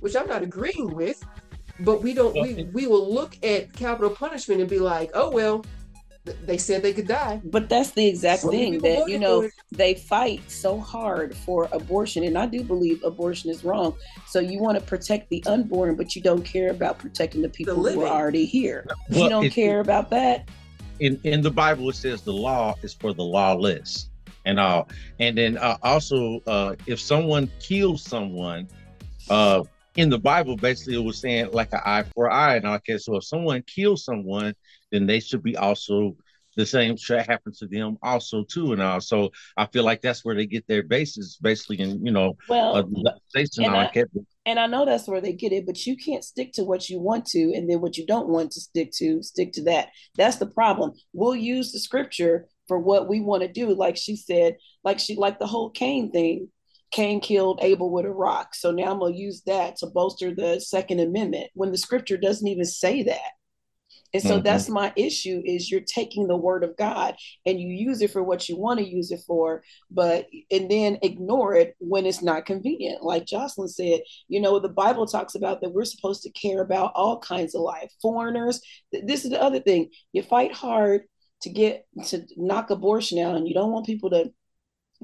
which 0.00 0.16
I'm 0.16 0.26
not 0.26 0.42
agreeing 0.42 0.94
with, 0.94 1.24
but 1.80 2.02
we 2.02 2.14
don't 2.14 2.34
we, 2.34 2.64
we 2.72 2.86
will 2.86 3.12
look 3.12 3.36
at 3.44 3.72
capital 3.72 4.10
punishment 4.10 4.60
and 4.60 4.68
be 4.68 4.78
like, 4.78 5.10
oh 5.14 5.30
well, 5.30 5.64
they 6.24 6.58
said 6.58 6.82
they 6.82 6.92
could 6.92 7.08
die. 7.08 7.40
But 7.44 7.68
that's 7.68 7.92
the 7.92 8.06
exact 8.06 8.42
thing 8.42 8.78
that 8.78 9.08
you 9.08 9.18
know 9.18 9.48
they 9.70 9.94
fight 9.94 10.48
so 10.50 10.78
hard 10.78 11.36
for 11.36 11.68
abortion, 11.72 12.24
and 12.24 12.36
I 12.36 12.46
do 12.46 12.62
believe 12.62 13.02
abortion 13.04 13.50
is 13.50 13.64
wrong. 13.64 13.94
So 14.26 14.40
you 14.40 14.60
want 14.60 14.78
to 14.78 14.84
protect 14.84 15.30
the 15.30 15.42
unborn, 15.46 15.96
but 15.96 16.14
you 16.14 16.22
don't 16.22 16.42
care 16.42 16.70
about 16.70 16.98
protecting 16.98 17.42
the 17.42 17.48
people 17.48 17.82
the 17.82 17.92
who 17.92 18.02
are 18.02 18.08
already 18.08 18.44
here. 18.44 18.86
Well, 19.10 19.22
you 19.22 19.28
don't 19.28 19.50
care 19.50 19.80
about 19.80 20.10
that. 20.10 20.48
In 20.98 21.18
in 21.24 21.40
the 21.42 21.50
Bible, 21.50 21.88
it 21.90 21.96
says 21.96 22.22
the 22.22 22.32
law 22.32 22.74
is 22.82 22.92
for 22.92 23.12
the 23.12 23.24
lawless 23.24 24.08
and 24.44 24.58
all. 24.58 24.88
And 25.20 25.38
then 25.38 25.56
uh, 25.56 25.78
also, 25.82 26.40
uh, 26.46 26.74
if 26.86 27.00
someone 27.00 27.50
kills 27.60 28.02
someone, 28.02 28.68
uh, 29.30 29.62
in 29.96 30.08
the 30.08 30.18
Bible, 30.18 30.56
basically 30.56 30.94
it 30.94 31.04
was 31.04 31.20
saying 31.20 31.50
like 31.52 31.72
an 31.72 31.80
eye 31.84 32.04
for 32.14 32.26
an 32.26 32.32
eye. 32.32 32.56
And 32.56 32.66
okay, 32.66 32.98
so 32.98 33.16
if 33.16 33.24
someone 33.24 33.62
kills 33.62 34.04
someone, 34.04 34.54
then 34.90 35.06
they 35.06 35.20
should 35.20 35.42
be 35.42 35.56
also 35.56 36.16
the 36.56 36.66
same 36.66 36.96
should 36.96 37.20
happen 37.26 37.52
to 37.58 37.66
them 37.66 37.96
also 38.02 38.44
too 38.44 38.72
and 38.72 38.82
all. 38.82 39.00
So 39.00 39.30
I 39.56 39.66
feel 39.66 39.84
like 39.84 40.02
that's 40.02 40.24
where 40.24 40.34
they 40.34 40.46
get 40.46 40.66
their 40.66 40.82
basis, 40.82 41.38
basically 41.40 41.80
in 41.80 42.04
you 42.04 42.12
know 42.12 42.36
well 42.48 42.76
uh, 42.76 42.82
and, 43.64 43.76
I, 43.76 43.90
and 44.46 44.58
I 44.58 44.66
know 44.66 44.84
that's 44.84 45.08
where 45.08 45.20
they 45.20 45.32
get 45.32 45.52
it, 45.52 45.66
but 45.66 45.86
you 45.86 45.96
can't 45.96 46.24
stick 46.24 46.52
to 46.54 46.64
what 46.64 46.88
you 46.88 47.00
want 47.00 47.26
to 47.26 47.52
and 47.54 47.68
then 47.68 47.80
what 47.80 47.96
you 47.96 48.06
don't 48.06 48.28
want 48.28 48.52
to 48.52 48.60
stick 48.60 48.92
to, 48.96 49.22
stick 49.22 49.52
to 49.52 49.64
that. 49.64 49.88
That's 50.16 50.36
the 50.36 50.46
problem. 50.46 50.92
We'll 51.12 51.36
use 51.36 51.72
the 51.72 51.78
scripture 51.78 52.46
for 52.68 52.78
what 52.78 53.08
we 53.08 53.20
want 53.20 53.42
to 53.42 53.48
do. 53.48 53.74
Like 53.74 53.96
she 53.96 54.16
said, 54.16 54.56
like 54.84 54.98
she 54.98 55.16
like 55.16 55.38
the 55.38 55.46
whole 55.46 55.70
Cain 55.70 56.10
thing. 56.10 56.48
Cain 56.92 57.20
killed 57.20 57.60
Abel 57.62 57.90
with 57.90 58.04
a 58.04 58.10
rock. 58.10 58.54
So 58.54 58.70
now 58.70 58.92
I'm 58.92 59.00
gonna 59.00 59.14
use 59.14 59.42
that 59.46 59.76
to 59.78 59.86
bolster 59.86 60.34
the 60.34 60.60
Second 60.60 61.00
Amendment 61.00 61.50
when 61.54 61.72
the 61.72 61.78
scripture 61.78 62.16
doesn't 62.16 62.46
even 62.46 62.64
say 62.64 63.02
that. 63.04 63.32
And 64.14 64.22
so 64.22 64.34
mm-hmm. 64.34 64.42
that's 64.42 64.68
my 64.68 64.92
issue 64.94 65.42
is 65.44 65.70
you're 65.70 65.80
taking 65.80 66.26
the 66.26 66.36
word 66.36 66.64
of 66.64 66.76
God 66.76 67.16
and 67.46 67.58
you 67.58 67.68
use 67.68 68.02
it 68.02 68.10
for 68.10 68.22
what 68.22 68.46
you 68.46 68.58
want 68.58 68.78
to 68.78 68.86
use 68.88 69.10
it 69.10 69.20
for, 69.26 69.62
but 69.90 70.26
and 70.50 70.70
then 70.70 70.98
ignore 71.02 71.54
it 71.54 71.74
when 71.78 72.04
it's 72.04 72.22
not 72.22 72.44
convenient. 72.44 73.02
Like 73.02 73.24
Jocelyn 73.26 73.68
said, 73.68 74.00
you 74.28 74.40
know, 74.40 74.58
the 74.58 74.68
Bible 74.68 75.06
talks 75.06 75.34
about 75.34 75.62
that 75.62 75.72
we're 75.72 75.84
supposed 75.84 76.22
to 76.24 76.32
care 76.32 76.60
about 76.60 76.92
all 76.94 77.20
kinds 77.20 77.54
of 77.54 77.62
life, 77.62 77.90
foreigners. 78.02 78.60
This 78.92 79.24
is 79.24 79.30
the 79.30 79.42
other 79.42 79.60
thing. 79.60 79.88
You 80.12 80.22
fight 80.22 80.52
hard 80.52 81.02
to 81.42 81.50
get 81.50 81.86
to 82.08 82.26
knock 82.36 82.70
abortion 82.70 83.18
out 83.18 83.36
and 83.36 83.48
you 83.48 83.54
don't 83.54 83.72
want 83.72 83.86
people 83.86 84.10
to 84.10 84.30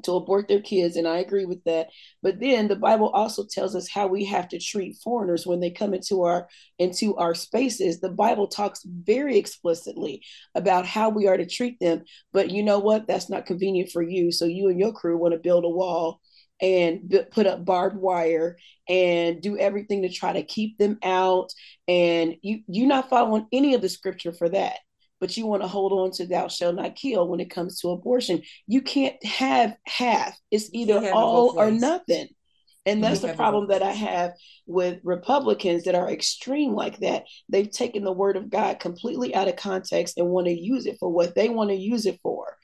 to 0.04 0.12
abort 0.12 0.48
their 0.48 0.60
kids 0.60 0.96
and 0.96 1.06
i 1.06 1.18
agree 1.18 1.44
with 1.44 1.62
that. 1.64 1.88
But 2.22 2.40
then 2.40 2.68
the 2.68 2.76
bible 2.76 3.10
also 3.10 3.44
tells 3.48 3.74
us 3.74 3.88
how 3.88 4.06
we 4.06 4.24
have 4.26 4.48
to 4.48 4.58
treat 4.58 4.98
foreigners 5.02 5.46
when 5.46 5.60
they 5.60 5.70
come 5.70 5.94
into 5.94 6.22
our 6.22 6.48
into 6.78 7.16
our 7.16 7.34
spaces. 7.34 8.00
The 8.00 8.10
bible 8.10 8.48
talks 8.48 8.82
very 8.84 9.38
explicitly 9.38 10.22
about 10.54 10.86
how 10.86 11.08
we 11.10 11.26
are 11.26 11.36
to 11.36 11.46
treat 11.46 11.78
them 11.80 12.04
but 12.32 12.50
you 12.50 12.62
know 12.62 12.78
what? 12.78 13.06
That's 13.06 13.30
not 13.30 13.46
convenient 13.46 13.90
for 13.90 14.02
you. 14.02 14.32
So 14.32 14.44
you 14.44 14.68
and 14.68 14.78
your 14.78 14.92
crew 14.92 15.18
want 15.18 15.32
to 15.32 15.40
build 15.40 15.64
a 15.64 15.68
wall 15.68 16.20
and 16.60 17.14
put 17.30 17.46
up 17.46 17.64
barbed 17.64 17.96
wire 17.96 18.58
and 18.88 19.40
do 19.40 19.56
everything 19.58 20.02
to 20.02 20.08
try 20.08 20.32
to 20.32 20.42
keep 20.42 20.76
them 20.78 20.98
out. 21.02 21.52
And 21.86 22.36
you 22.42 22.60
you're 22.68 22.88
not 22.88 23.10
following 23.10 23.46
any 23.52 23.74
of 23.74 23.82
the 23.82 23.88
scripture 23.88 24.32
for 24.32 24.48
that 24.50 24.78
but 25.20 25.36
you 25.36 25.46
want 25.46 25.62
to 25.62 25.68
hold 25.68 25.92
on 25.92 26.10
to 26.12 26.26
thou 26.26 26.48
shalt 26.48 26.76
not 26.76 26.96
kill 26.96 27.28
when 27.28 27.40
it 27.40 27.50
comes 27.50 27.80
to 27.80 27.90
abortion. 27.90 28.42
You 28.66 28.82
can't 28.82 29.22
have 29.24 29.74
half. 29.86 30.38
It's 30.50 30.70
either 30.72 31.12
all 31.12 31.58
or 31.58 31.70
nothing. 31.70 32.28
And 32.86 33.04
that's 33.04 33.20
the 33.20 33.34
problem 33.34 33.68
that 33.68 33.82
I 33.82 33.90
have 33.90 34.32
with 34.66 35.00
Republicans 35.04 35.84
that 35.84 35.94
are 35.94 36.10
extreme 36.10 36.72
like 36.72 36.98
that. 37.00 37.24
They've 37.50 37.70
taken 37.70 38.02
the 38.02 38.12
word 38.12 38.36
of 38.36 38.48
God 38.48 38.80
completely 38.80 39.34
out 39.34 39.48
of 39.48 39.56
context 39.56 40.16
and 40.16 40.28
want 40.28 40.46
to 40.46 40.58
use 40.58 40.86
it 40.86 40.96
for 40.98 41.10
what 41.10 41.34
they 41.34 41.50
want 41.50 41.68
to 41.68 41.76
use 41.76 42.06
it 42.06 42.18
for. 42.22 42.56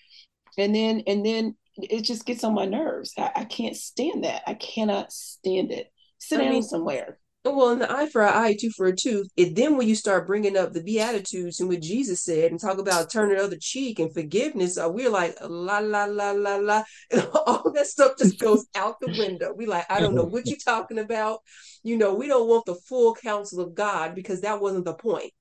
And 0.57 0.75
then 0.75 1.03
and 1.07 1.27
then 1.27 1.57
it 1.77 2.03
just 2.03 2.25
gets 2.25 2.43
on 2.43 2.55
my 2.55 2.65
nerves. 2.65 3.13
I, 3.19 3.33
I 3.37 3.45
can't 3.45 3.77
stand 3.77 4.25
that. 4.25 4.43
I 4.47 4.55
cannot 4.55 5.13
stand 5.13 5.73
it. 5.73 5.93
Sit 6.19 6.41
I 6.41 6.45
down 6.45 6.53
mean, 6.53 6.63
somewhere. 6.63 7.19
Well, 7.47 7.73
in 7.73 7.81
the 7.81 7.93
eye 7.93 8.09
for 8.09 8.23
an 8.23 8.33
eye, 8.33 8.57
tooth 8.59 8.73
for 8.75 8.87
a 8.87 8.97
tooth, 8.97 9.29
it 9.37 9.55
then 9.55 9.77
when 9.77 9.87
you 9.87 9.95
start 9.95 10.27
bringing 10.27 10.57
up 10.57 10.73
the 10.73 10.83
Beatitudes 10.83 11.61
and 11.61 11.69
what 11.69 11.81
Jesus 11.83 12.23
said 12.23 12.51
and 12.51 12.59
talk 12.59 12.79
about 12.79 13.13
turning 13.13 13.37
the 13.37 13.45
other 13.45 13.59
cheek 13.61 13.99
and 13.99 14.13
forgiveness, 14.15 14.79
uh, 14.79 14.89
we're 14.91 15.11
like, 15.11 15.37
la, 15.43 15.79
la, 15.79 16.07
la, 16.07 16.31
la, 16.31 16.57
la. 16.57 16.85
And 17.11 17.29
all 17.35 17.71
that 17.73 17.87
stuff 17.87 18.13
just 18.19 18.39
goes 18.39 18.65
out 18.75 18.99
the 18.99 19.11
window. 19.11 19.53
We 19.55 19.67
like, 19.67 19.85
I 19.91 20.01
don't 20.01 20.15
know 20.15 20.25
what 20.25 20.47
you're 20.49 20.57
talking 20.65 20.99
about. 20.99 21.41
You 21.83 21.99
know, 21.99 22.15
we 22.15 22.29
don't 22.29 22.49
want 22.49 22.65
the 22.65 22.77
full 22.77 23.15
counsel 23.15 23.61
of 23.61 23.75
God 23.75 24.15
because 24.15 24.41
that 24.41 24.61
wasn't 24.63 24.87
the 24.87 24.95
point. 24.95 25.33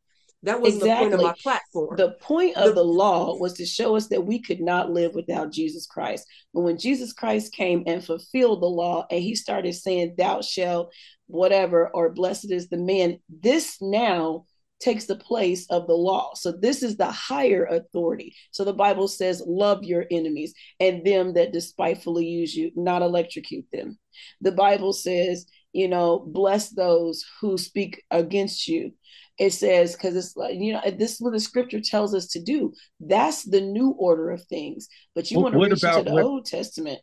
That 0.44 0.60
wasn't 0.60 0.84
exactly. 0.84 1.10
the 1.10 1.12
point 1.12 1.14
of 1.14 1.28
my 1.28 1.36
platform. 1.42 1.96
The 1.96 2.12
point 2.20 2.58
of 2.58 2.68
the, 2.68 2.74
the, 2.76 2.84
law 2.84 3.38
was 3.38 3.54
to 3.54 3.66
show 3.66 3.96
us 3.96 4.08
that 4.08 4.26
we 4.26 4.40
could 4.42 4.60
not 4.60 4.92
live 4.92 5.16
without 5.16 5.52
Jesus 5.52 5.86
Christ. 5.86 6.28
But 6.54 6.62
when 6.62 6.78
Jesus 6.78 7.14
Christ 7.14 7.54
came 7.54 7.84
and 7.88 8.04
fulfilled 8.04 8.62
the 8.62 8.68
law 8.68 9.06
and 9.10 9.22
he 9.22 9.36
started 9.36 9.74
saying, 9.74 10.16
Thou 10.18 10.42
shalt 10.42 10.94
whatever, 11.28 11.90
or 11.94 12.12
blessed 12.12 12.52
is 12.52 12.68
the 12.68 12.78
man, 12.78 13.20
this 13.30 13.78
now 13.82 14.46
takes 14.80 15.06
the 15.06 15.16
place 15.16 15.66
of 15.70 15.88
the 15.88 15.94
law. 15.94 16.34
So 16.36 16.52
this 16.52 16.84
is 16.84 16.98
the 16.98 17.10
higher 17.10 17.64
authority. 17.66 18.36
So 18.52 18.66
the 18.66 18.74
Bible 18.74 19.08
says, 19.08 19.42
love 19.46 19.84
your 19.84 20.06
enemies 20.12 20.54
and 20.80 21.06
them 21.06 21.34
that 21.36 21.54
despitefully 21.54 22.26
use 22.26 22.54
you, 22.54 22.72
not 22.76 23.02
electrocute 23.02 23.66
them. 23.72 23.98
The 24.42 24.52
Bible 24.52 24.92
says, 24.92 25.46
you 25.72 25.88
know, 25.88 26.20
bless 26.20 26.70
those 26.70 27.24
who 27.40 27.58
speak 27.58 28.04
against 28.12 28.68
you. 28.68 28.92
It 29.40 29.52
says, 29.52 29.94
because 29.94 30.16
it's 30.16 30.36
like, 30.36 30.56
you 30.56 30.74
know, 30.74 30.82
this 30.98 31.14
is 31.14 31.22
what 31.22 31.34
the 31.34 31.40
scripture 31.40 31.82
tells 31.82 32.14
us 32.14 32.28
to 32.28 32.42
do. 32.42 32.74
That's 33.00 33.44
the 33.44 33.62
new 33.62 33.90
order 33.92 34.30
of 34.30 34.44
things. 34.44 34.88
But 35.16 35.32
you 35.32 35.40
want 35.40 35.54
to 35.54 35.60
reach 35.60 35.82
about, 35.82 36.00
into 36.00 36.10
the 36.10 36.16
what, 36.16 36.24
Old 36.24 36.46
Testament. 36.46 37.00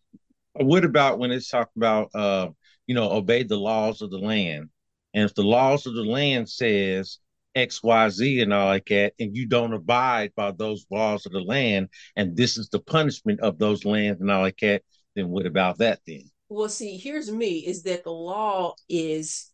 What 0.54 0.84
about 0.84 1.18
when 1.18 1.32
it's 1.32 1.48
talked 1.48 1.76
about 1.76 2.10
uh 2.14 2.50
you 2.90 2.94
know, 2.94 3.12
obey 3.12 3.44
the 3.44 3.56
laws 3.56 4.02
of 4.02 4.10
the 4.10 4.18
land. 4.18 4.68
And 5.14 5.22
if 5.22 5.32
the 5.36 5.44
laws 5.44 5.86
of 5.86 5.94
the 5.94 6.02
land 6.02 6.48
says 6.48 7.18
X, 7.54 7.84
Y, 7.84 8.08
Z 8.08 8.40
and 8.40 8.52
all 8.52 8.66
like 8.66 8.86
that, 8.86 9.12
and 9.20 9.36
you 9.36 9.46
don't 9.46 9.72
abide 9.72 10.32
by 10.34 10.50
those 10.50 10.86
laws 10.90 11.24
of 11.24 11.30
the 11.30 11.40
land, 11.40 11.88
and 12.16 12.36
this 12.36 12.58
is 12.58 12.68
the 12.68 12.80
punishment 12.80 13.38
of 13.42 13.60
those 13.60 13.84
lands 13.84 14.20
and 14.20 14.28
all 14.28 14.42
like 14.42 14.58
that, 14.62 14.82
then 15.14 15.28
what 15.28 15.46
about 15.46 15.78
that 15.78 16.00
then? 16.04 16.24
Well, 16.48 16.68
see, 16.68 16.96
here's 16.96 17.30
me 17.30 17.58
is 17.58 17.84
that 17.84 18.02
the 18.02 18.10
law 18.10 18.74
is 18.88 19.52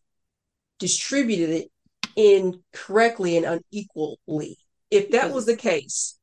distributed 0.79 1.67
incorrectly 2.17 3.37
and 3.37 3.61
unequally. 3.71 4.57
If 4.91 5.11
that 5.11 5.25
mm-hmm. 5.25 5.33
was 5.33 5.45
the 5.45 5.55
case, 5.55 6.17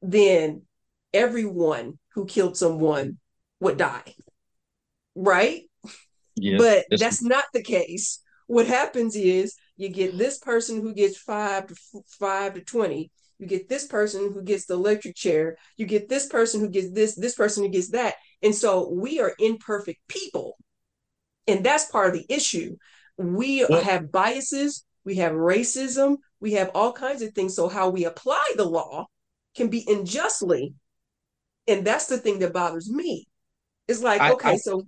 then 0.00 0.62
everyone 1.12 1.98
who 2.14 2.24
killed 2.24 2.56
someone 2.56 3.18
would 3.60 3.76
die. 3.76 4.14
Right? 5.14 5.62
but 6.56 6.86
that's, 6.88 7.02
that's 7.02 7.22
not 7.22 7.44
the 7.52 7.62
case. 7.62 8.20
What 8.46 8.66
happens 8.66 9.14
is 9.14 9.56
you 9.76 9.88
get 9.88 10.16
this 10.16 10.38
person 10.38 10.80
who 10.80 10.94
gets 10.94 11.18
five 11.18 11.66
to 11.66 11.74
five 12.18 12.54
to 12.54 12.62
20. 12.62 13.10
You 13.38 13.46
get 13.46 13.68
this 13.68 13.86
person 13.86 14.32
who 14.32 14.42
gets 14.42 14.66
the 14.66 14.74
electric 14.74 15.16
chair. 15.16 15.56
You 15.76 15.86
get 15.86 16.08
this 16.08 16.26
person 16.26 16.60
who 16.60 16.68
gets 16.68 16.90
this, 16.92 17.14
this 17.14 17.34
person 17.34 17.64
who 17.64 17.70
gets 17.70 17.90
that. 17.90 18.14
And 18.42 18.54
so 18.54 18.90
we 18.90 19.20
are 19.20 19.34
imperfect 19.38 20.00
people. 20.08 20.56
And 21.46 21.64
that's 21.64 21.86
part 21.86 22.08
of 22.08 22.14
the 22.14 22.26
issue. 22.28 22.76
We 23.16 23.64
well, 23.68 23.82
have 23.82 24.12
biases, 24.12 24.84
we 25.04 25.16
have 25.16 25.32
racism, 25.32 26.18
we 26.40 26.52
have 26.52 26.70
all 26.74 26.92
kinds 26.92 27.22
of 27.22 27.32
things. 27.32 27.54
So, 27.54 27.68
how 27.68 27.90
we 27.90 28.04
apply 28.04 28.52
the 28.56 28.64
law 28.64 29.06
can 29.54 29.68
be 29.68 29.84
unjustly. 29.88 30.74
And 31.66 31.86
that's 31.86 32.06
the 32.06 32.18
thing 32.18 32.38
that 32.40 32.52
bothers 32.52 32.90
me. 32.90 33.28
It's 33.88 34.02
like, 34.02 34.20
I, 34.20 34.32
okay, 34.32 34.52
I, 34.52 34.56
so 34.56 34.86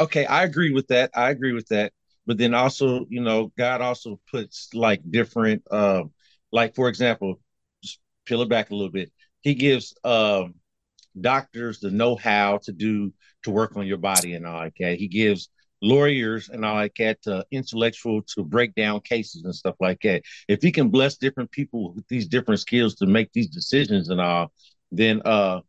okay, 0.00 0.26
I 0.26 0.44
agree 0.44 0.72
with 0.72 0.88
that. 0.88 1.10
I 1.14 1.30
agree 1.30 1.52
with 1.52 1.68
that. 1.68 1.92
But 2.26 2.38
then 2.38 2.54
also, 2.54 3.06
you 3.08 3.20
know, 3.20 3.52
God 3.56 3.80
also 3.80 4.20
puts 4.30 4.68
like 4.74 5.00
different, 5.10 5.62
uh, 5.70 6.04
like 6.52 6.74
for 6.74 6.88
example, 6.88 7.40
just 7.82 7.98
peel 8.24 8.42
it 8.42 8.48
back 8.48 8.70
a 8.70 8.74
little 8.74 8.90
bit. 8.90 9.10
He 9.40 9.54
gives 9.54 9.94
um, 10.04 10.54
doctors 11.18 11.80
the 11.80 11.90
know-how 11.90 12.58
to 12.64 12.72
do 12.72 13.12
to 13.42 13.50
work 13.50 13.76
on 13.76 13.86
your 13.86 13.98
body 13.98 14.34
and 14.34 14.46
all 14.46 14.64
Okay. 14.64 14.96
He 14.96 15.08
gives 15.08 15.48
lawyers 15.82 16.48
and 16.48 16.64
all 16.64 16.74
like 16.74 16.94
that 16.98 17.18
intellectual 17.50 18.22
to 18.22 18.44
break 18.44 18.74
down 18.74 19.00
cases 19.00 19.44
and 19.44 19.54
stuff 19.54 19.76
like 19.80 20.00
that. 20.02 20.22
If 20.48 20.62
he 20.62 20.72
can 20.72 20.88
bless 20.88 21.16
different 21.16 21.50
people 21.50 21.94
with 21.94 22.06
these 22.08 22.28
different 22.28 22.60
skills 22.60 22.96
to 22.96 23.06
make 23.06 23.32
these 23.32 23.48
decisions 23.48 24.08
and 24.08 24.20
all, 24.20 24.52
then 24.92 25.22
uh, 25.24 25.60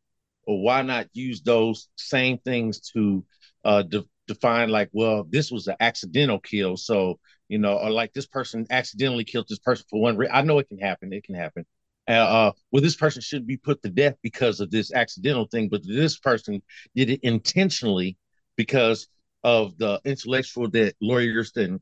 why 0.46 0.82
not 0.82 1.08
use 1.14 1.42
those 1.42 1.90
same 1.96 2.38
things 2.40 2.80
to 2.94 3.26
uh, 3.64 3.84
de- 3.84 4.06
define 4.28 4.70
like, 4.70 4.90
well, 4.92 5.26
this 5.30 5.52
was 5.52 5.68
an 5.68 5.76
accidental 5.80 6.40
kill. 6.40 6.78
So, 6.78 7.20
you 7.48 7.58
know, 7.58 7.78
or 7.78 7.90
like 7.90 8.14
this 8.14 8.26
person 8.28 8.66
accidentally 8.70 9.24
killed 9.24 9.48
this 9.50 9.60
person 9.60 9.86
for 9.90 10.02
one 10.02 10.18
reason. 10.18 10.36
I 10.36 10.42
know 10.42 10.60
it 10.60 10.70
can 10.70 10.80
happen. 10.80 11.14
It 11.14 11.24
can 11.24 11.36
happen. 11.36 11.66
Uh, 12.08 12.14
uh, 12.14 12.52
well, 12.72 12.82
this 12.82 12.96
person 12.96 13.22
shouldn't 13.22 13.48
be 13.48 13.58
put 13.58 13.82
to 13.84 13.90
death 13.90 14.16
because 14.24 14.60
of 14.60 14.72
this 14.72 14.92
accidental 14.92 15.46
thing, 15.46 15.70
but 15.70 15.86
this 15.86 16.18
person 16.18 16.62
did 16.96 17.10
it 17.10 17.20
intentionally 17.24 18.18
because 18.58 19.08
of 19.44 19.78
the 19.78 20.00
intellectual 20.06 20.70
that 20.70 20.96
lawyers 21.02 21.52
and 21.56 21.80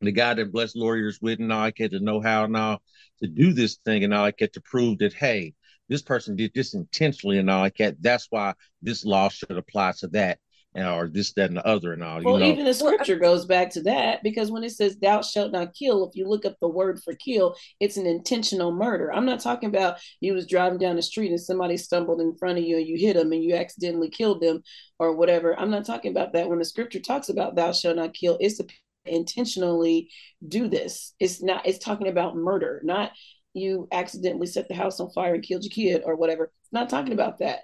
the 0.00 0.12
guy 0.12 0.34
that 0.34 0.52
blessed 0.52 0.76
lawyers 0.76 1.18
with 1.20 1.40
and 1.40 1.52
I 1.52 1.70
get 1.70 1.92
to 1.92 2.00
know 2.00 2.20
how 2.20 2.46
now 2.46 2.80
to 3.20 3.28
do 3.28 3.52
this 3.52 3.78
thing 3.84 4.04
and 4.04 4.14
all 4.14 4.24
I 4.24 4.30
get 4.30 4.54
to 4.54 4.60
prove 4.60 4.98
that 4.98 5.12
hey, 5.12 5.54
this 5.88 6.02
person 6.02 6.36
did 6.36 6.52
this 6.54 6.74
intentionally 6.74 7.38
and 7.38 7.50
all 7.50 7.60
like 7.60 7.76
that. 7.76 8.00
That's 8.00 8.26
why 8.30 8.54
this 8.82 9.04
law 9.04 9.28
should 9.28 9.52
apply 9.52 9.92
to 9.98 10.08
that 10.08 10.38
or 10.76 11.08
this, 11.08 11.32
that, 11.34 11.50
and 11.50 11.56
the 11.56 11.66
other, 11.66 11.92
and 11.92 12.02
all. 12.02 12.22
Well, 12.22 12.34
you 12.34 12.46
know? 12.46 12.52
even 12.52 12.64
the 12.64 12.74
scripture 12.74 13.16
goes 13.16 13.46
back 13.46 13.70
to 13.70 13.82
that 13.82 14.22
because 14.22 14.50
when 14.50 14.64
it 14.64 14.70
says 14.70 14.96
"Thou 14.98 15.22
shalt 15.22 15.52
not 15.52 15.74
kill," 15.74 16.08
if 16.08 16.16
you 16.16 16.26
look 16.26 16.44
up 16.44 16.56
the 16.60 16.68
word 16.68 17.00
for 17.02 17.14
"kill," 17.14 17.54
it's 17.80 17.96
an 17.96 18.06
intentional 18.06 18.72
murder. 18.72 19.12
I'm 19.12 19.26
not 19.26 19.40
talking 19.40 19.68
about 19.68 19.98
you 20.20 20.34
was 20.34 20.46
driving 20.46 20.78
down 20.78 20.96
the 20.96 21.02
street 21.02 21.30
and 21.30 21.40
somebody 21.40 21.76
stumbled 21.76 22.20
in 22.20 22.36
front 22.36 22.58
of 22.58 22.64
you 22.64 22.78
and 22.78 22.86
you 22.86 22.96
hit 22.98 23.14
them 23.14 23.32
and 23.32 23.42
you 23.42 23.54
accidentally 23.54 24.10
killed 24.10 24.40
them 24.40 24.62
or 24.98 25.14
whatever. 25.14 25.58
I'm 25.58 25.70
not 25.70 25.86
talking 25.86 26.10
about 26.10 26.32
that. 26.32 26.48
When 26.48 26.58
the 26.58 26.64
scripture 26.64 27.00
talks 27.00 27.28
about 27.28 27.54
"Thou 27.54 27.72
shalt 27.72 27.96
not 27.96 28.14
kill," 28.14 28.36
it's 28.40 28.58
to 28.58 28.66
intentionally 29.06 30.10
do 30.46 30.68
this. 30.68 31.14
It's 31.20 31.42
not. 31.42 31.66
It's 31.66 31.78
talking 31.78 32.08
about 32.08 32.36
murder, 32.36 32.80
not 32.84 33.12
you 33.54 33.86
accidentally 33.92 34.48
set 34.48 34.68
the 34.68 34.74
house 34.74 34.98
on 34.98 35.10
fire 35.10 35.34
and 35.34 35.42
killed 35.42 35.62
your 35.62 35.70
kid 35.70 36.02
or 36.04 36.16
whatever. 36.16 36.50
It's 36.62 36.72
not 36.72 36.90
talking 36.90 37.12
about 37.12 37.38
that. 37.38 37.60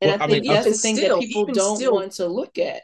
And 0.00 0.10
well, 0.10 0.22
I 0.22 0.26
think 0.26 0.38
I 0.38 0.40
mean, 0.40 0.52
that's 0.52 0.66
the 0.66 0.72
thing 0.74 0.96
still, 0.96 1.20
that 1.20 1.26
people 1.26 1.46
don't 1.46 1.76
still, 1.76 1.94
want 1.94 2.12
to 2.12 2.26
look 2.26 2.58
at. 2.58 2.82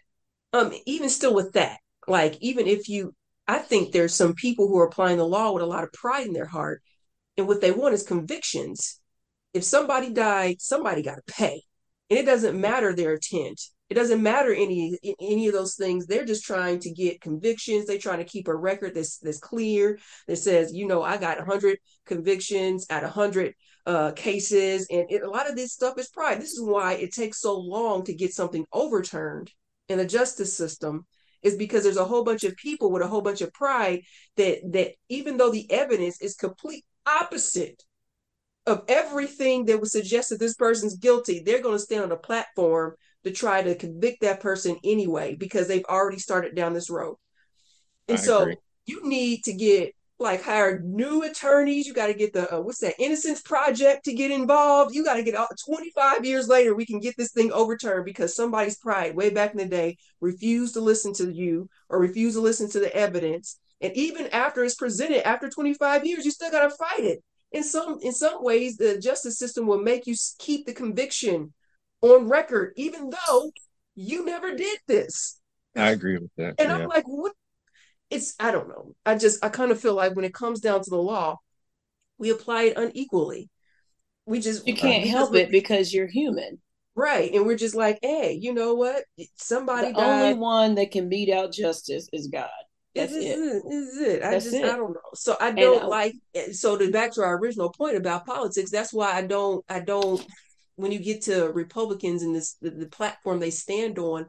Um, 0.53 0.73
even 0.87 1.09
still 1.09 1.35
with 1.35 1.53
that, 1.53 1.79
like 2.07 2.37
even 2.41 2.67
if 2.67 2.89
you, 2.89 3.15
I 3.47 3.59
think 3.59 3.93
there's 3.93 4.15
some 4.15 4.35
people 4.35 4.69
who 4.69 4.79
are 4.79 4.87
applying 4.87 5.19
the 5.19 5.27
law 5.27 5.53
with 5.53 5.63
a 5.63 5.67
lot 5.67 5.85
of 5.85 5.93
pride 5.93 6.27
in 6.27 6.33
their 6.33 6.47
heart, 6.47 6.83
and 7.37 7.47
what 7.47 7.61
they 7.61 7.71
want 7.73 7.95
is 7.95 8.03
convictions. 8.03 9.01
If 9.53 9.65
somebody 9.65 10.11
died, 10.11 10.61
somebody 10.61 11.03
got 11.03 11.17
to 11.17 11.33
pay, 11.33 11.63
and 12.11 12.19
it 12.19 12.27
doesn't 12.27 12.61
matter 12.61 12.95
their 12.95 13.15
intent. 13.15 13.61
It 13.91 13.95
doesn't 13.95 14.23
matter 14.23 14.53
any 14.53 14.99
any 15.21 15.47
of 15.47 15.53
those 15.53 15.77
things. 15.77 16.07
They're 16.07 16.25
just 16.25 16.45
trying 16.45 16.81
to 16.81 16.91
get 16.91 17.21
convictions. 17.21 17.87
They're 17.87 17.99
trying 17.99 18.19
to 18.19 18.25
keep 18.25 18.49
a 18.49 18.55
record 18.55 18.95
that's 18.95 19.19
that's 19.19 19.39
clear 19.39 19.99
that 20.27 20.37
says, 20.37 20.73
you 20.73 20.87
know, 20.87 21.03
I 21.03 21.17
got 21.17 21.39
100 21.39 21.79
convictions 22.07 22.87
at 22.91 23.03
100 23.03 23.55
uh, 23.87 24.13
cases, 24.13 24.87
and 24.91 25.07
it, 25.11 25.23
a 25.23 25.31
lot 25.31 25.49
of 25.49 25.57
this 25.57 25.73
stuff 25.73 25.99
is 25.99 26.09
pride. 26.09 26.41
This 26.41 26.53
is 26.53 26.63
why 26.63 26.95
it 26.95 27.13
takes 27.13 27.41
so 27.41 27.59
long 27.59 28.05
to 28.05 28.15
get 28.15 28.33
something 28.33 28.65
overturned 28.73 29.51
in 29.89 29.99
the 29.99 30.07
justice 30.07 30.57
system, 30.57 31.07
is 31.43 31.57
because 31.57 31.85
there's 31.85 31.99
a 31.99 32.05
whole 32.05 32.25
bunch 32.25 32.45
of 32.45 32.57
people 32.57 32.91
with 32.91 33.03
a 33.03 33.07
whole 33.07 33.21
bunch 33.21 33.43
of 33.43 33.53
pride 33.53 34.03
that 34.37 34.61
that 34.73 34.93
even 35.09 35.37
though 35.37 35.51
the 35.51 35.71
evidence 35.71 36.21
is 36.21 36.35
complete 36.35 36.85
opposite 37.07 37.83
of 38.67 38.83
everything 38.89 39.67
that 39.67 39.79
would 39.79 39.91
suggest 39.91 40.31
that 40.31 40.41
this 40.41 40.55
person's 40.55 40.97
guilty, 40.97 41.43
they're 41.45 41.63
going 41.63 41.77
to 41.77 41.79
stand 41.79 42.05
on 42.05 42.13
a 42.13 42.17
platform 42.17 42.95
to 43.25 43.31
try 43.31 43.63
to 43.63 43.75
convict 43.75 44.23
that 44.23 44.41
person 44.41 44.77
anyway 44.85 45.35
because 45.35 45.69
they've 45.69 45.85
already 45.85 46.19
started 46.19 46.55
down 46.55 46.73
this 46.73 46.91
road. 46.91 47.17
And 48.09 48.19
I 48.19 48.21
so 48.21 48.43
agree. 48.43 48.57
you 48.87 49.07
need 49.07 49.45
to 49.45 49.53
get 49.53 49.95
like 50.25 50.43
hire 50.43 50.81
new 50.81 51.23
attorneys. 51.23 51.87
You 51.87 51.95
got 51.95 52.09
to 52.09 52.15
get 52.15 52.33
the 52.33 52.53
uh, 52.53 52.61
what's 52.61 52.81
that 52.81 52.95
Innocence 52.99 53.43
Project 53.43 54.05
to 54.07 54.15
get 54.15 54.31
involved. 54.31 54.95
You 54.95 55.05
got 55.05 55.15
to 55.15 55.23
get 55.23 55.37
all, 55.37 55.47
25 55.67 56.25
years 56.25 56.49
later 56.49 56.75
we 56.75 56.87
can 56.87 56.99
get 56.99 57.17
this 57.17 57.31
thing 57.31 57.53
overturned 57.53 58.05
because 58.05 58.35
somebody's 58.35 58.79
pride 58.79 59.15
way 59.15 59.31
back 59.31 59.53
in 59.53 59.59
the 59.59 59.67
day 59.67 59.97
refused 60.21 60.75
to 60.75 60.81
listen 60.81 61.13
to 61.15 61.31
you 61.31 61.69
or 61.89 62.01
refused 62.01 62.37
to 62.37 62.41
listen 62.41 62.69
to 62.71 62.81
the 62.81 62.95
evidence. 62.95 63.59
And 63.81 63.97
even 63.97 64.27
after 64.29 64.65
it's 64.65 64.75
presented 64.75 65.27
after 65.27 65.49
25 65.49 66.07
years, 66.07 66.25
you 66.25 66.31
still 66.31 66.51
got 66.51 66.69
to 66.69 66.71
fight 66.71 67.05
it. 67.05 67.23
In 67.53 67.63
some 67.63 67.99
in 68.03 68.13
some 68.13 68.43
ways, 68.43 68.77
the 68.77 68.99
justice 68.99 69.39
system 69.39 69.67
will 69.67 69.81
make 69.81 70.07
you 70.07 70.17
keep 70.39 70.67
the 70.67 70.73
conviction 70.73 71.53
on 72.01 72.29
record, 72.29 72.73
even 72.77 73.11
though 73.11 73.53
you 73.95 74.25
never 74.25 74.57
did 74.57 74.79
this. 74.89 75.41
I 75.77 75.91
agree 75.91 76.19
with 76.19 76.31
that. 76.37 76.55
And 76.59 76.69
yeah. 76.69 76.77
I'm 76.77 76.89
like, 76.89 77.05
what 77.07 77.33
it's 78.15 78.35
I 78.39 78.51
don't 78.51 78.69
know. 78.69 78.95
I 79.05 79.17
just 79.17 79.45
I 79.45 79.49
kind 79.49 79.71
of 79.71 79.81
feel 79.81 79.95
like 79.95 80.15
when 80.15 80.25
it 80.25 80.35
comes 80.35 80.61
down 80.61 80.83
to 80.83 80.91
the 80.91 80.97
law, 80.97 81.39
we 82.19 82.31
apply 82.31 82.65
it 82.65 82.77
unequally. 82.77 83.51
We 84.27 84.41
just 84.41 84.67
you 84.67 84.75
can't 84.75 85.05
uh, 85.05 85.09
help 85.09 85.35
it 85.35 85.51
because 85.51 85.93
you're 85.93 86.07
human. 86.07 86.61
Right. 86.97 87.33
And 87.35 87.45
we're 87.45 87.57
just 87.57 87.75
like, 87.75 87.99
hey, 88.03 88.39
you 88.41 88.55
know 88.55 88.75
what? 88.75 89.05
Somebody 89.37 89.89
the 89.89 89.95
died. 89.95 90.23
only 90.23 90.39
one 90.39 90.77
that 90.77 90.93
can 90.93 91.09
beat 91.09 91.29
out 91.29 91.53
justice 91.53 92.09
is 92.13 92.29
God. 92.29 92.49
That's 92.95 93.13
is 93.13 93.25
it. 93.25 93.39
it. 93.39 93.63
Is 93.69 93.99
it. 93.99 94.23
I 94.23 94.31
that's 94.31 94.45
just 94.45 94.57
it. 94.57 94.65
I 94.65 94.77
don't 94.77 94.93
know. 94.93 95.01
So 95.15 95.37
I 95.41 95.51
don't 95.51 95.83
I, 95.83 95.87
like 95.87 96.15
so 96.53 96.79
to 96.79 96.91
back 96.93 97.13
to 97.15 97.23
our 97.23 97.37
original 97.37 97.71
point 97.71 97.97
about 97.97 98.27
politics, 98.27 98.71
that's 98.71 98.93
why 98.93 99.13
I 99.13 99.23
don't 99.23 99.65
I 99.69 99.81
don't 99.81 100.25
when 100.77 100.93
you 100.93 101.01
get 101.01 101.23
to 101.23 101.49
Republicans 101.49 102.23
and 102.23 102.35
this 102.35 102.55
the, 102.63 102.71
the 102.71 102.87
platform 102.87 103.41
they 103.41 103.51
stand 103.51 103.99
on, 103.99 104.27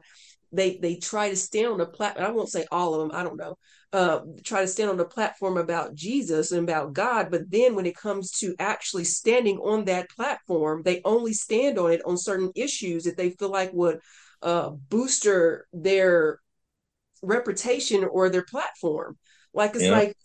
they 0.56 0.78
they 0.78 0.96
try 0.96 1.30
to 1.30 1.36
stand 1.36 1.68
on 1.68 1.78
the 1.78 1.86
platform. 1.86 2.26
I 2.26 2.30
won't 2.30 2.50
say 2.50 2.66
all 2.70 2.94
of 2.94 3.00
them. 3.00 3.18
I 3.18 3.22
don't 3.22 3.36
know. 3.36 3.56
Uh, 3.92 4.20
try 4.44 4.60
to 4.62 4.66
stand 4.66 4.90
on 4.90 4.96
the 4.96 5.04
platform 5.04 5.56
about 5.56 5.94
Jesus 5.94 6.52
and 6.52 6.68
about 6.68 6.92
God, 6.92 7.30
but 7.30 7.50
then 7.50 7.74
when 7.74 7.86
it 7.86 7.96
comes 7.96 8.30
to 8.40 8.54
actually 8.58 9.04
standing 9.04 9.58
on 9.58 9.84
that 9.84 10.10
platform, 10.10 10.82
they 10.82 11.00
only 11.04 11.32
stand 11.32 11.78
on 11.78 11.92
it 11.92 12.02
on 12.04 12.18
certain 12.18 12.50
issues 12.54 13.04
that 13.04 13.16
they 13.16 13.30
feel 13.30 13.50
like 13.50 13.72
would 13.72 14.00
uh, 14.42 14.70
booster 14.70 15.66
their 15.72 16.40
reputation 17.22 18.04
or 18.04 18.28
their 18.28 18.44
platform. 18.44 19.16
Like 19.54 19.74
it's 19.74 19.84
yeah. 19.84 19.92
like. 19.92 20.16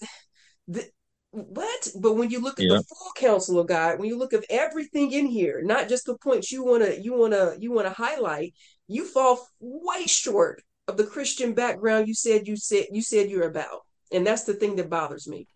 The, 0.67 0.85
what? 1.31 1.87
But 1.99 2.17
when 2.17 2.29
you 2.29 2.41
look 2.41 2.59
at 2.59 2.65
yeah. 2.65 2.77
the 2.77 2.83
full 2.83 3.11
counsel 3.15 3.59
of 3.59 3.67
God, 3.67 3.99
when 3.99 4.09
you 4.09 4.17
look 4.17 4.33
at 4.33 4.43
everything 4.49 5.13
in 5.13 5.25
here, 5.25 5.61
not 5.63 5.87
just 5.87 6.05
the 6.05 6.17
points 6.17 6.51
you 6.51 6.63
wanna 6.63 6.95
you 7.01 7.13
wanna 7.13 7.53
you 7.57 7.71
wanna 7.71 7.89
highlight, 7.89 8.53
you 8.91 9.05
fall 9.05 9.47
way 9.59 10.05
short 10.05 10.61
of 10.87 10.97
the 10.97 11.05
Christian 11.05 11.53
background 11.53 12.07
you 12.07 12.13
said 12.13 12.47
you 12.47 12.57
said 12.57 12.87
you 12.91 13.01
said 13.01 13.29
you're 13.29 13.47
about, 13.47 13.81
and 14.11 14.25
that's 14.25 14.43
the 14.43 14.53
thing 14.53 14.75
that 14.75 14.89
bothers 14.89 15.27
me. 15.27 15.47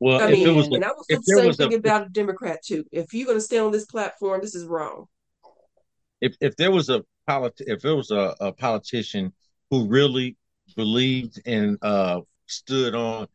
Well, 0.00 0.22
I 0.22 0.30
mean, 0.30 0.54
was, 0.54 0.68
and 0.68 0.84
I 0.84 0.88
was 0.88 1.06
the 1.08 1.20
same 1.24 1.52
thing 1.52 1.74
a, 1.74 1.76
about 1.76 2.06
a 2.06 2.08
Democrat 2.10 2.60
too. 2.64 2.84
If 2.92 3.12
you're 3.12 3.26
going 3.26 3.38
to 3.38 3.42
stay 3.42 3.58
on 3.58 3.72
this 3.72 3.86
platform, 3.86 4.40
this 4.40 4.54
is 4.54 4.64
wrong. 4.64 5.06
If 6.20 6.36
if 6.40 6.54
there 6.56 6.70
was 6.70 6.88
a 6.88 7.04
politi- 7.28 7.64
if 7.66 7.82
there 7.82 7.96
was 7.96 8.10
a, 8.12 8.34
a 8.40 8.52
politician 8.52 9.32
who 9.70 9.88
really 9.88 10.36
believed 10.76 11.40
and 11.46 11.76
uh, 11.82 12.20
stood 12.46 12.94
on 12.94 13.26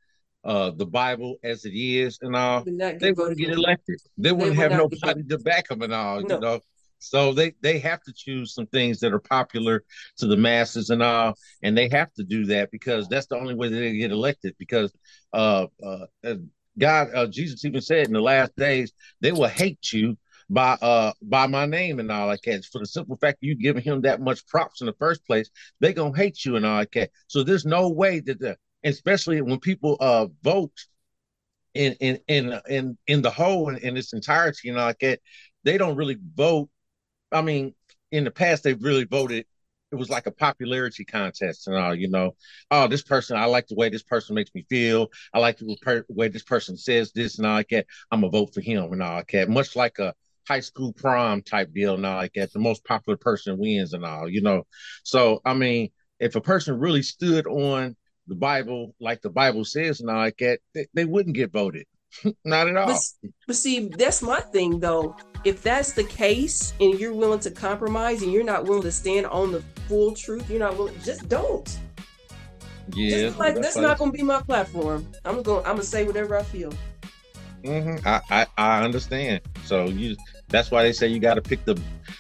uh, 0.46 0.72
the 0.72 0.86
Bible 0.86 1.36
as 1.44 1.66
it 1.66 1.76
is 1.76 2.20
and 2.22 2.36
all, 2.36 2.64
they 2.64 3.12
wouldn't 3.12 3.38
get 3.38 3.50
elected. 3.50 4.00
They 4.18 4.32
wouldn't 4.32 4.56
have 4.56 4.72
nobody 4.72 5.24
to 5.24 5.38
back 5.40 5.68
them 5.68 5.82
and 5.82 5.94
all, 5.94 6.22
no. 6.22 6.36
you 6.36 6.42
know. 6.42 6.60
So 7.04 7.34
they 7.34 7.54
they 7.62 7.80
have 7.80 8.02
to 8.04 8.14
choose 8.14 8.54
some 8.54 8.68
things 8.68 9.00
that 9.00 9.14
are 9.14 9.20
popular 9.20 9.84
to 10.18 10.28
the 10.28 10.38
masses 10.38 10.90
and 10.90 11.04
all, 11.04 11.36
and 11.62 11.78
they 11.78 11.90
have 11.90 12.14
to 12.14 12.24
do 12.24 12.46
that 12.48 12.72
because 12.72 13.08
that's 13.08 13.28
the 13.28 13.38
only 13.38 13.56
way 13.56 13.70
they 13.70 13.98
get 13.98 14.12
elected. 14.12 14.56
Because 14.58 14.94
uh, 15.34 15.68
uh, 15.84 16.36
God, 16.78 17.10
uh, 17.14 17.28
Jesus 17.28 17.66
even 17.66 17.82
said 17.82 18.08
in 18.08 18.14
the 18.14 18.22
last 18.22 18.56
days 18.56 18.94
they 19.22 19.32
will 19.32 19.48
hate 19.48 19.92
you 19.92 20.18
by 20.50 20.78
uh 20.82 21.14
by 21.22 21.48
my 21.48 21.66
name 21.66 22.00
and 22.00 22.12
all 22.12 22.28
like 22.28 22.42
that. 22.44 22.66
For 22.66 22.80
the 22.80 22.86
simple 22.86 23.18
fact 23.18 23.40
you 23.42 23.56
giving 23.56 23.84
him 23.84 24.02
that 24.02 24.22
much 24.22 24.46
props 24.48 24.82
in 24.82 24.88
the 24.88 24.96
first 25.00 25.26
place, 25.26 25.50
they 25.80 25.94
gonna 25.94 26.16
hate 26.16 26.46
you 26.46 26.56
and 26.56 26.66
all 26.66 26.76
like 26.76 26.92
that. 26.94 27.12
So 27.28 27.44
there's 27.44 27.66
no 27.66 27.90
way 27.90 28.20
that 28.22 28.40
the 28.40 28.58
especially 28.84 29.42
when 29.42 29.60
people 29.60 29.98
uh 30.00 30.28
vote 30.44 30.74
in 31.74 31.94
in 31.94 32.20
in 32.28 32.60
in 32.70 32.98
in 33.08 33.22
the 33.22 33.32
whole 33.32 33.70
in, 33.70 33.78
in 33.78 33.98
its 33.98 34.14
entirety, 34.14 34.68
you 34.68 34.74
know, 34.74 34.82
like 34.82 35.00
that, 35.00 35.20
they 35.64 35.78
don't 35.78 35.96
really 35.96 36.18
vote 36.36 36.70
I 37.34 37.42
mean, 37.42 37.74
in 38.12 38.24
the 38.24 38.32
past 38.32 38.64
they've 38.64 38.82
really 38.82 39.06
voted. 39.06 39.46
It 39.92 39.96
was 39.98 40.10
like 40.10 40.26
a 40.26 40.32
popularity 40.32 41.06
contest 41.06 41.68
and 41.68 41.78
all, 41.78 41.94
you 41.94 42.10
know. 42.10 42.36
Oh, 42.72 42.88
this 42.88 43.04
person, 43.04 43.38
I 43.38 43.46
like 43.46 43.68
the 43.68 43.76
way 43.76 43.90
this 43.90 44.02
person 44.02 44.34
makes 44.34 44.50
me 44.56 44.66
feel. 44.68 45.10
I 45.36 45.40
like 45.40 45.58
the 45.60 46.04
way 46.10 46.30
this 46.30 46.44
person 46.44 46.78
says 46.78 47.12
this 47.12 47.38
and 47.38 47.46
all 47.46 47.54
like 47.54 47.70
that. 47.70 47.86
I'm 48.10 48.22
gonna 48.22 48.32
vote 48.32 48.56
for 48.56 48.62
him 48.62 48.92
and 48.92 49.04
all 49.04 49.18
like 49.18 49.30
that. 49.34 49.50
Much 49.50 49.76
like 49.76 50.00
a 50.00 50.16
high 50.48 50.62
school 50.62 50.94
prom 50.94 51.44
type 51.44 51.72
deal 51.74 51.94
and 51.94 52.06
all 52.06 52.16
like 52.18 52.34
that. 52.34 52.52
The 52.54 52.60
most 52.60 52.84
popular 52.86 53.18
person 53.18 53.60
wins 53.60 53.94
and 53.94 54.04
all, 54.04 54.28
you 54.28 54.42
know. 54.42 54.64
So 55.04 55.42
I 55.46 55.54
mean, 55.54 55.90
if 56.20 56.36
a 56.36 56.42
person 56.42 56.80
really 56.80 57.04
stood 57.04 57.46
on 57.46 57.96
the 58.28 58.36
Bible 58.36 58.96
like 59.00 59.22
the 59.22 59.30
Bible 59.30 59.66
says 59.66 60.02
and 60.02 60.10
all 60.10 60.18
like 60.18 60.38
that, 60.38 60.60
they, 60.74 60.88
they 60.96 61.06
wouldn't 61.06 61.36
get 61.36 61.52
voted. 61.52 61.86
Not 62.46 62.68
at 62.68 62.78
all. 62.78 62.88
But, 62.88 63.32
but 63.48 63.56
see, 63.56 63.90
that's 63.90 64.22
my 64.22 64.40
thing 64.40 64.80
though. 64.80 65.16
If 65.44 65.62
that's 65.62 65.94
the 65.94 66.04
case 66.06 66.74
and 66.80 67.00
you're 67.00 67.14
willing 67.14 67.40
to 67.42 67.52
compromise 67.52 68.22
and 68.22 68.32
you're 68.32 68.46
not 68.46 68.64
willing 68.64 68.84
to 68.84 68.92
stand 68.92 69.26
on 69.26 69.52
the 69.52 69.62
full 69.88 70.14
truth, 70.14 70.50
you're 70.50 70.60
not 70.60 70.78
willing, 70.78 70.98
just 71.04 71.28
don't. 71.28 71.80
Yeah. 72.94 73.10
Just 73.10 73.40
like 73.40 73.56
that's, 73.56 73.76
not 73.76 73.98
gonna 73.98 74.12
be 74.12 74.24
my 74.24 74.42
platform. 74.42 75.06
I'm 75.26 75.42
gonna 75.42 75.60
I'm 75.60 75.76
gonna 75.76 75.84
say 75.84 76.06
whatever 76.06 76.38
I 76.38 76.44
feel. 76.44 76.74
Mm-hmm. 77.64 78.06
I, 78.06 78.22
I, 78.30 78.48
I 78.58 78.84
understand. 78.84 79.42
So 79.66 79.86
you 79.86 80.16
that's 80.50 80.70
why 80.70 80.84
they 80.84 80.94
say 80.94 81.08
you 81.08 81.20
got 81.20 81.36
to 81.36 81.42
pick 81.42 81.66
the 81.66 81.80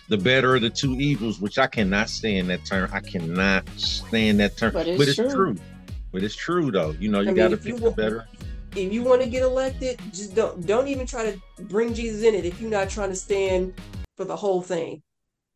the 0.09 0.17
better 0.17 0.55
of 0.55 0.61
the 0.61 0.69
two 0.69 0.93
evils, 0.93 1.39
which 1.39 1.57
I 1.57 1.67
cannot 1.67 2.09
stand 2.09 2.49
that 2.49 2.65
term. 2.65 2.89
I 2.93 2.99
cannot 2.99 3.67
stand 3.77 4.39
that 4.39 4.57
term. 4.57 4.73
But 4.73 4.87
it's, 4.87 4.97
but 4.97 5.07
it's 5.07 5.17
true. 5.17 5.29
true. 5.29 5.55
But 6.11 6.23
it's 6.23 6.35
true 6.35 6.71
though. 6.71 6.91
You 6.91 7.09
know, 7.09 7.21
you 7.21 7.33
got 7.33 7.49
to 7.49 7.57
pick 7.57 7.73
you, 7.73 7.79
the 7.79 7.91
better 7.91 8.27
if 8.75 8.91
you 8.91 9.03
want 9.03 9.21
to 9.21 9.29
get 9.29 9.43
elected, 9.43 9.99
just 10.11 10.35
don't 10.35 10.65
don't 10.65 10.87
even 10.87 11.05
try 11.05 11.31
to 11.31 11.39
bring 11.63 11.93
Jesus 11.93 12.23
in 12.23 12.35
it 12.35 12.45
if 12.45 12.59
you're 12.59 12.71
not 12.71 12.89
trying 12.89 13.09
to 13.09 13.15
stand 13.15 13.73
for 14.17 14.25
the 14.25 14.35
whole 14.35 14.61
thing. 14.61 15.01